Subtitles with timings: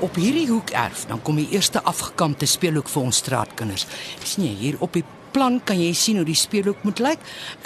[0.00, 3.86] Op hierdie hoek erf, dan kom die eerste afgekampte speelhoek vir ons straatkinders.
[4.24, 7.18] sien jy hier op die plan kan jy sien hoe die speelhoek moet lyk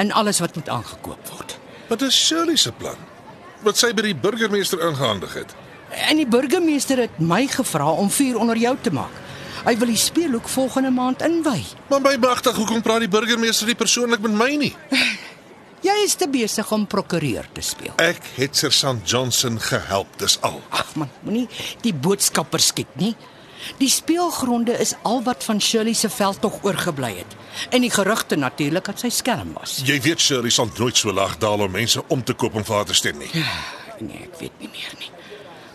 [0.03, 1.59] en alles wat moet aangekoop word.
[1.89, 2.99] Wat is Shirley se plan?
[3.63, 5.55] Wat sy by die burgemeester ingehandig het.
[6.11, 9.23] En die burgemeester het my gevra om vuur onder jou te maak.
[9.65, 11.63] Hy wil die speelhoek volgende maand inwy.
[11.89, 14.75] Maar my magtig, hoekom praat die burgemeester nie persoonlik met my nie?
[15.85, 17.93] Jy is te besig om prokureur te speel.
[18.01, 20.57] Ek het Sergeant Johnson gehelp, dis al.
[20.73, 21.45] Ag man, moenie
[21.85, 23.13] die boodskapper skiet nie.
[23.81, 27.37] Die speelgronde is al wat van Shirley se veldtog oorgebly het.
[27.69, 29.79] En die gerugte natuurlik dat sy skelm was.
[29.85, 32.81] Jy weet Shirley sal nooit so laag daal om mense om te koop om vir
[32.81, 33.31] haar te stem nie.
[34.01, 35.13] Nee, ek weet nie meer nie.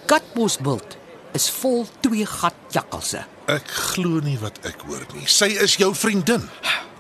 [0.10, 0.98] Katbosbult
[1.38, 3.28] is vol twee gat jakkalse.
[3.50, 5.30] Ek glo nie wat ek hoor nie.
[5.30, 6.50] Sy is jou vriendin.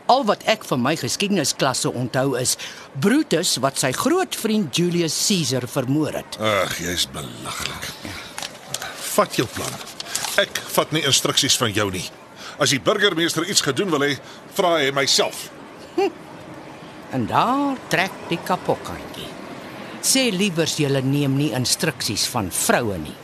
[0.09, 2.55] Al wat ek van my geskiedenisklasse onthou is
[2.97, 6.39] Brutus wat sy grootvriend Julius Caesar vermoor het.
[6.41, 7.91] Ag, jy's belaglik.
[9.13, 9.77] Vat jou plan.
[10.41, 12.07] Ek vat nie instruksies van jou nie.
[12.57, 14.16] As die burgemeester iets gedoen wil hê,
[14.57, 15.45] vra hy myself.
[17.13, 19.29] En daar trek die kapokkantjie.
[20.01, 23.17] Sê liewers jy neem nie instruksies van vroue nie.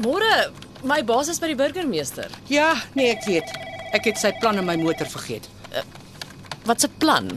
[0.00, 0.48] Môre,
[0.82, 2.32] my baas is by die burgemeester.
[2.48, 3.50] Ja, nee, ek weet.
[3.92, 5.48] Ek het sy plan in my motor vergeet.
[6.64, 7.28] Wat 'n plan?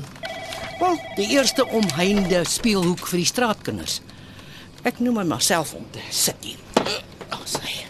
[0.80, 4.02] Wel, die eerste omheinde speelhoek vir die straatkinders.
[4.84, 6.60] Ek noem my myself om te sit hier.
[7.30, 7.86] Ag, sy.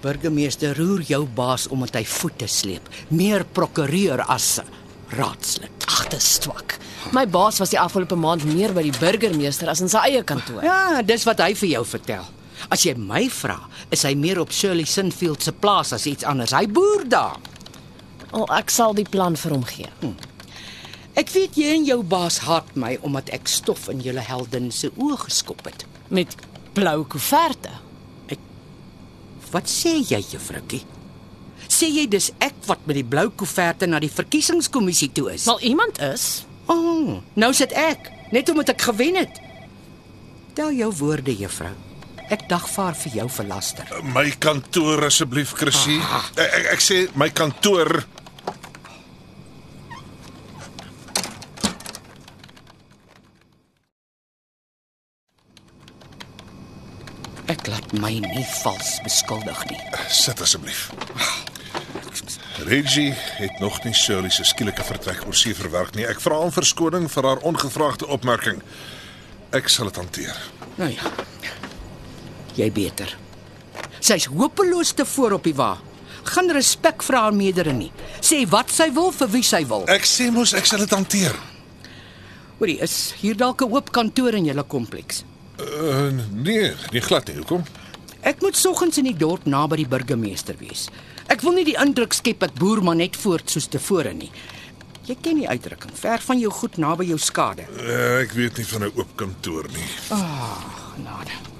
[0.00, 2.88] Burgemeester roer jou baas omdat hy voete sleep.
[3.08, 4.60] Meer prokureur as
[5.08, 5.70] raadslid.
[5.86, 6.78] Ag, dis swak.
[7.12, 10.62] My baas was die afgelope maand meer by die burgemeester as in sy eie kantoor.
[10.64, 12.24] Ja, dis wat hy vir jou vertel.
[12.70, 13.58] As jy my vra,
[13.90, 16.54] is hy meer op Shirley Sinfield se plaas as iets anders.
[16.54, 17.40] Hy boer daar.
[18.32, 19.90] Al ek sal die plan vir hom gee.
[21.18, 24.88] Ek weet jy en jou baas haat my omdat ek stof in julle heldin se
[24.96, 25.84] oë geskop het.
[26.08, 26.36] Met
[26.76, 27.74] blou koeverte.
[29.52, 30.80] Wat sê jy, juffroukie?
[31.68, 35.44] Sê jy dis ek wat met die blou koeverte na die verkiesingskommissie toe is?
[35.44, 36.46] Sal iemand is?
[36.64, 39.40] O, oh, nou sit ek, net omdat ek gewen het.
[40.56, 41.74] Tel jou woorde, juffrou.
[42.30, 43.88] Ek dagvaar vir jou verlaster.
[44.14, 45.98] My kantoor asseblief, Chrissy.
[46.00, 46.28] Ah.
[46.36, 48.04] Ek, ek ek sê my kantoor.
[57.52, 59.80] Ek laat my nie vals beskuldig nie.
[60.08, 60.88] Sit asseblief.
[62.64, 66.06] Reggie het nog nie Shirley se skielike vertrek oor see verwerk nie.
[66.08, 68.62] Ek vra om verskoning vir haar ongevraagde opmerking.
[69.52, 70.38] Ek sal dit hanteer.
[70.78, 71.12] Nou ja.
[72.56, 73.16] Jy beter.
[74.02, 75.76] Sy's hopeloos te voor op die wa.
[76.24, 77.90] Geen respek vir haar meerdere nie.
[78.20, 79.86] Sê wat sy wil vir wie sy wil.
[79.90, 81.36] Ek sê mos ek sal dit hanteer.
[82.58, 85.24] Hoorie, is hier dalk 'n oop kantoor in julle kompleks?
[85.58, 87.36] Uh, nee, nie glad nie.
[87.36, 87.64] Hoekom?
[88.22, 90.88] Ek moet soggens in die dorp naby die burgemeester wees.
[91.26, 94.30] Ek wil nie die indruk skep ek boer maar net voort soos tevore nie.
[95.06, 97.66] Jy ken die uitdrukking, ver van jou goed naby jou skade.
[97.78, 99.88] Uh, ek weet nie van 'n oop kantoor nie.
[100.08, 101.51] Genade.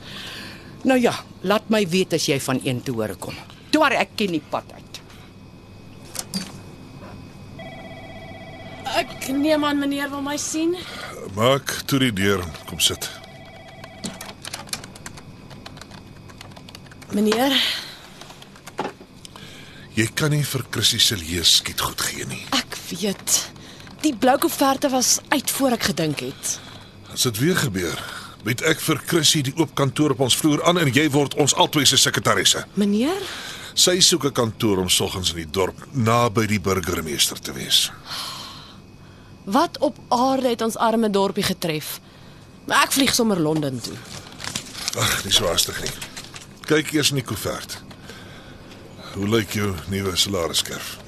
[0.82, 1.12] Nou ja,
[1.46, 3.34] laat my weet as jy van een te hore kom.
[3.70, 5.00] Toe ek ken die pad uit.
[9.02, 10.74] Ek neem aan meneer wil my sien.
[11.36, 13.10] Maak toe die deur kom sit.
[17.12, 17.52] Meneer,
[19.92, 22.40] Jy kan nie vir Chrissy se lees skiet goed gee nie.
[22.56, 23.34] ek weet.
[24.00, 26.58] Die blou koeverte was uit voor ek gedink het.
[27.12, 27.98] As dit weer gebeur,
[28.44, 31.54] bied ek vir Chrissy die oop kantoor op ons vloer aan en jy word ons
[31.54, 32.64] albei se sekretarisse.
[32.74, 33.22] Meneer,
[33.74, 37.90] Sy soek 'n kantoor om soggens in die dorp naby die burgemeester te wees.
[39.44, 42.00] wat op aarde het ons arme dorpie getref?
[42.66, 43.94] Maar ek vlieg sommer Londen toe.
[44.98, 45.90] Ag, nie so haastig nie.
[46.66, 47.82] Kyk eers in die koevert.
[49.14, 50.98] Hoe lyk jou nuwe salarisskerf?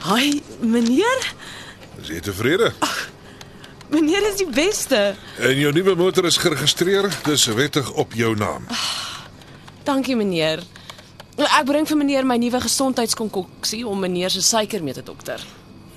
[0.00, 1.32] Haai, meneer?
[2.02, 2.72] Is jy tevrede?
[3.90, 5.14] Meneer is die beste.
[5.38, 8.66] En jou nuwe motor is geregistreer, dis wettig op jou naam.
[9.84, 10.62] Dankie meneer.
[11.40, 15.42] Ek bring vir meneer my nuwe gesondheidskonkoksie om meneer se suiker mee te dokter.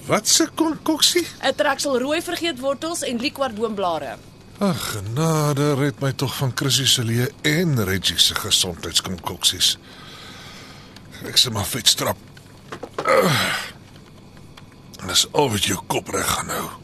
[0.08, 1.26] Wat se konkoksie?
[1.44, 4.18] 'n Treksel rooi vergeetwortels en liquorboomblare.
[4.60, 9.78] Ag, genade, red my tog van Chrissy se leë en Reggie se gesondheidskonkooksies.
[11.28, 12.18] Ek sê maar vet strap.
[13.08, 13.54] Uh,
[15.08, 16.83] Dis al wat jou kop reg gaan hou.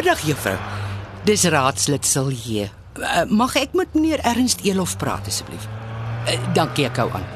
[0.00, 0.56] Middag juffrou.
[1.28, 2.70] Dis raadslid Silje.
[2.96, 5.66] Uh, mag ek met meneer Ernst Elof praat asseblief?
[6.24, 7.26] Uh, dankie ek hou aan.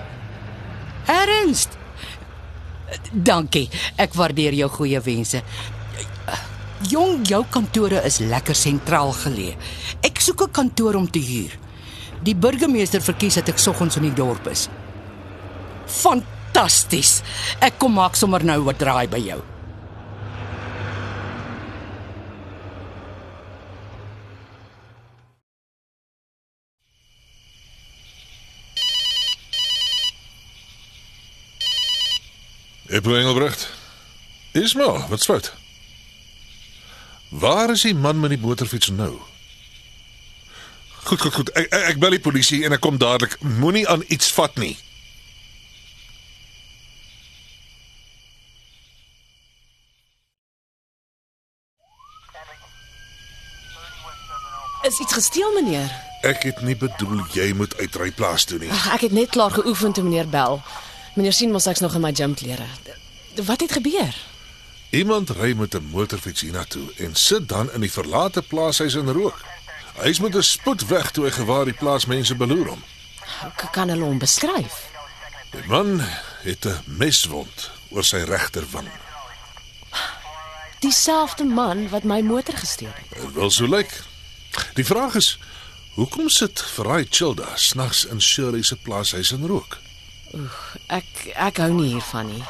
[1.12, 1.76] Ernst.
[1.76, 3.66] Uh, dankie.
[4.00, 5.44] Ek waardeer jou goeie wense.
[5.44, 6.40] Uh,
[6.88, 9.60] jong, jou kantore is lekker sentraal geleë.
[10.00, 11.52] Ek soek 'n kantoor om te huur.
[12.24, 14.70] Die burgemeester verkies dat ek soggens in die dorp is.
[15.84, 17.20] Fantasties.
[17.60, 19.44] Ek kom maak sommer nou wat draai by jou.
[32.86, 33.70] Eppo Engelbrecht.
[34.52, 35.54] Ismael, wat's fout?
[37.28, 39.18] Waar is die man met die motorfiets nou?
[41.04, 41.50] Goed, goed, goed.
[41.52, 43.36] Ek ek, ek bel die polisie en ek kom dadelik.
[43.40, 44.76] Moenie aan iets vat nie.
[54.84, 55.88] Is iets gesteel meneer?
[56.28, 58.68] Ek het nie bedoel jy moet uitry plaas toe nie.
[58.72, 60.60] Ag, ek het net klaar geoefen toe meneer bel.
[61.14, 62.66] Meneer sien mos ek's nog in my gymklere.
[63.46, 64.14] Wat het gebeur?
[64.90, 69.44] Iemand ry met 'n motorfiets hiernatoe en sit dan in die verlate plaashuis en rook.
[69.94, 72.82] Hy is met 'n spoed weg toe hy gewaar die plaasmense beloer hom.
[73.42, 74.90] Ek kan hulle hom beskryf.
[75.50, 76.00] Die man
[76.42, 78.88] het 'n meswond oor sy regterwang.
[80.78, 83.22] Dieselfde man wat my motor gesteel het.
[83.22, 84.02] Dit wil so lyk.
[84.74, 85.38] Die vraag is,
[85.94, 89.78] hoekom sit Vraai Childa snags in Shirley se plaashuis en rook?
[90.86, 91.04] Ek
[91.34, 92.42] ek hou nie hiervan nie.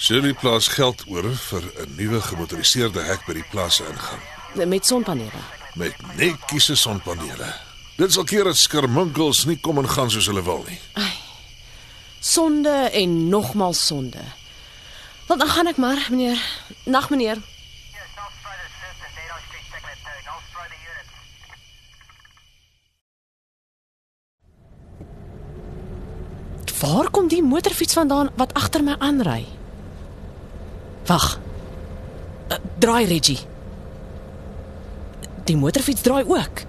[0.00, 4.86] Shirley plaas geld oor vir 'n nuwe gemotoriseerde hek by die plaas se ingang Met
[4.86, 5.40] sonpanele.
[5.74, 7.54] met netjiese sonpanele.
[7.96, 10.80] Dit sal keer dat skermunkels nie kom en gaan soos hulle wil nie.
[12.20, 14.22] Sonde en nogmaals sonde.
[15.28, 16.38] Wel dan gaan ek maar, meneer.
[16.84, 17.38] Nag meneer.
[26.80, 29.44] Waar kom die motorfiets vandaan wat agter my aanry?
[31.06, 31.38] Wag.
[32.48, 33.38] Uh, draai Reggie.
[35.44, 36.62] Die motorfiets draai ook.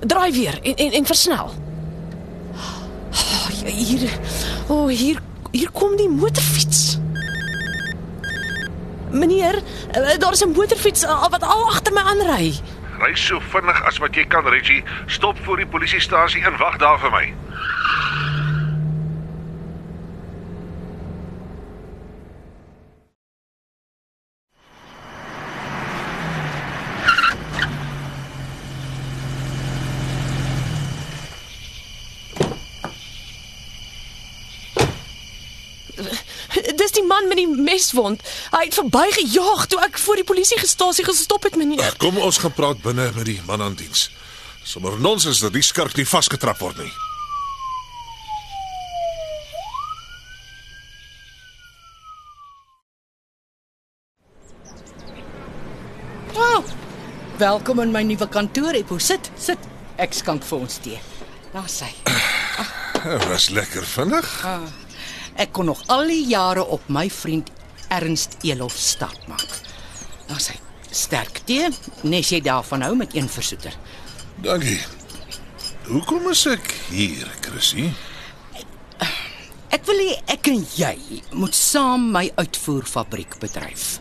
[0.00, 1.52] Draai weer en en, en versnel.
[3.10, 4.18] Oh, hier
[4.68, 5.20] O, oh, hier
[5.50, 6.98] hier kom die motorfiets.
[9.10, 9.62] Meneer,
[9.98, 12.54] uh, daar is 'n motorfiets uh, wat al agter my aanry.
[12.98, 14.82] Ry so vinnig as wat jy kan, Reggie.
[15.06, 17.34] Stop voor die polisiestasie en wag daar vir my.
[36.76, 38.22] Dis die man met die meswond.
[38.50, 41.94] Hy het verbygejaag toe ek voor die polisiestasie gestop het, meneer.
[41.98, 44.08] Kom ons gaan praat binne met die man aan diens.
[44.64, 46.92] Sommer nonsens dat die skurk nie vasgetrap word nie.
[56.36, 56.62] Oh,
[57.38, 58.98] welkom in my nuwe kantoor, Eppo.
[58.98, 59.58] Sit, sit.
[60.00, 61.00] Ek skank vir ons tee.
[61.52, 61.90] Daar sy.
[63.00, 64.30] Dit was lekker vinnig.
[65.40, 67.48] Ek kon nog al die jare op my vriend
[67.88, 69.54] Ernst Elof staat maak.
[70.28, 70.58] Daar sy.
[70.90, 71.70] Sterk tee,
[72.02, 73.72] nes jy daarvan hou met een versoeter.
[74.42, 74.80] Dankie.
[75.86, 77.88] Hoekom is ek hier, Chrissy?
[79.70, 84.00] Ek wil hê ek en jy moet saam my uitvoerfabriek bedryf.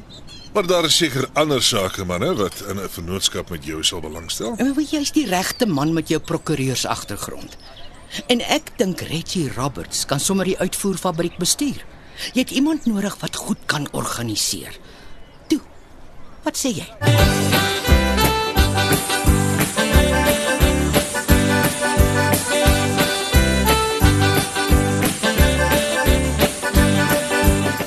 [0.54, 4.56] Maar daar is seker ander sake manne wat in 'n vennootskap met jou sal belangstel.
[4.58, 7.58] En weet jy's die regte man met jou prokureurs agtergrond.
[8.28, 11.86] En ek dink Reggie Roberts kan sommer die uitvoerfabriek bestuur.
[12.34, 14.76] Jy het iemand nodig wat goed kan organiseer.
[15.48, 15.62] Toe.
[16.44, 16.88] Wat sê jy?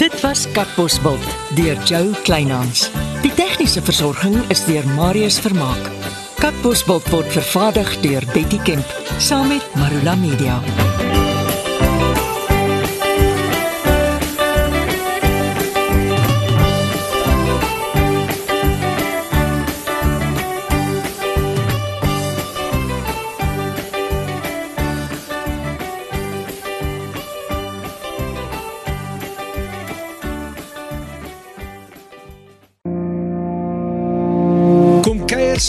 [0.03, 2.89] Dit was Katbosveld deur Jo Kleinhans.
[3.23, 6.22] Die tegniese versorging is deur Marius Vermaak.
[6.43, 10.59] Katbosveld word vervaardig deur Betty Kemp saam met Marula Media.